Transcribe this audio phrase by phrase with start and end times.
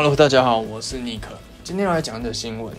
[0.00, 1.36] Hello，大家好，我是尼克。
[1.64, 2.72] 今天要来讲的新闻，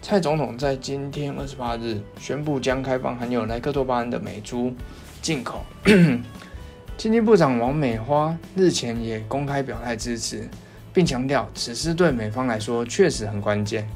[0.00, 4.72] 蔡总统在今天二十八日宣布将开放含有莱克多巴胺的美猪
[5.20, 5.64] 进口。
[6.96, 10.48] 经济部长王美花日前也公开表态支持，
[10.92, 13.88] 并强调此事对美方来说确实很关键。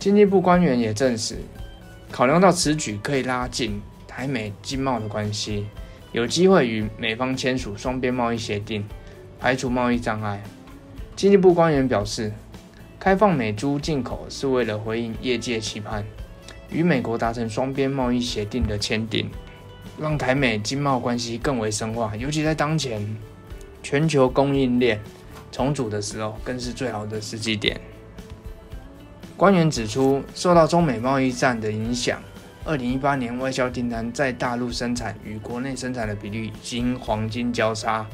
[0.00, 1.36] 经济部官员也证实，
[2.10, 5.68] 考量到此举可以拉近台美经贸的关系，
[6.10, 8.84] 有机会与美方签署双边贸易协定，
[9.38, 10.42] 排除贸易障碍。
[11.22, 12.32] 经济部官员表示，
[12.98, 16.04] 开放美猪进口是为了回应业界期盼，
[16.68, 19.30] 与美国达成双边贸易协定的签订，
[20.00, 22.12] 让台美经贸关系更为深化。
[22.16, 23.16] 尤其在当前
[23.84, 25.00] 全球供应链
[25.52, 27.80] 重组的时候，更是最好的时机点。
[29.36, 32.20] 官员指出，受到中美贸易战的影响，
[32.64, 38.04] 二零一八年外销订单在大陆生产与国内生产的比率已经黄金交叉。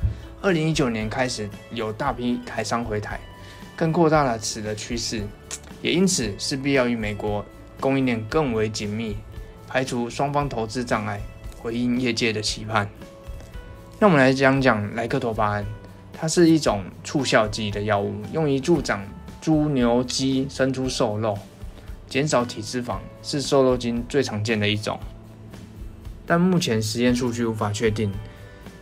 [0.41, 3.19] 二零一九年开始有大批台商回台，
[3.75, 5.23] 更扩大了此的趋势，
[5.83, 7.45] 也因此势必要与美国
[7.81, 9.17] 供应链更为紧密，
[9.67, 11.21] 排除双方投资障碍，
[11.61, 12.89] 回应业界的期盼。
[13.99, 15.67] 那我们来讲讲莱克多巴胺，
[16.13, 19.05] 它是一种促效剂的药物，用于助长
[19.41, 21.37] 猪、牛、鸡、生猪瘦肉，
[22.09, 25.01] 减少体脂肪，是瘦肉精最常见的一种。
[26.25, 28.13] 但目前实验数据无法确定。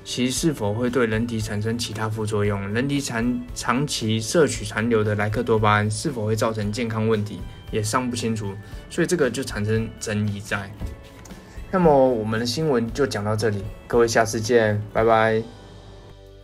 [0.09, 2.73] 其是否会对人体产生其他副作用？
[2.73, 7.41] 人体长长期摄取残留的莱克多巴胺是否会造成健康问题，
[7.73, 8.55] 也尚不清楚，
[8.89, 10.71] 所以这个就产生争议在。
[11.73, 15.43] 那么我们的新闻就讲到这里，各位下次见，拜拜。